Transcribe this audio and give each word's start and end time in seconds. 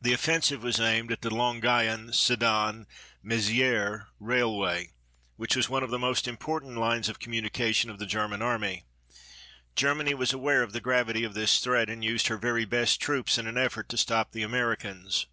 The 0.00 0.14
offensive 0.14 0.62
was 0.62 0.80
aimed 0.80 1.12
at 1.12 1.20
the 1.20 1.28
Longuyon 1.28 2.14
Sedan 2.14 2.86
Mézierès 3.22 4.06
railway, 4.18 4.94
which 5.36 5.54
was 5.54 5.68
one 5.68 5.82
of 5.82 5.90
the 5.90 5.98
most 5.98 6.26
important 6.26 6.78
lines 6.78 7.10
of 7.10 7.18
communication 7.18 7.90
of 7.90 7.98
the 7.98 8.06
German 8.06 8.40
Army. 8.40 8.86
Germany 9.76 10.14
was 10.14 10.32
aware 10.32 10.62
of 10.62 10.72
the 10.72 10.80
gravity 10.80 11.24
of 11.24 11.34
this 11.34 11.60
threat 11.60 11.90
and 11.90 12.02
used 12.02 12.28
her 12.28 12.38
very 12.38 12.64
best 12.64 13.02
troops 13.02 13.36
in 13.36 13.46
an 13.46 13.58
effort 13.58 13.90
to 13.90 13.98
stop 13.98 14.32
the 14.32 14.42
Americans. 14.42 15.26